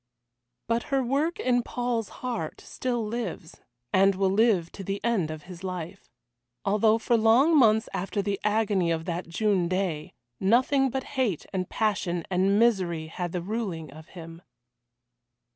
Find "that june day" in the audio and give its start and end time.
9.05-10.15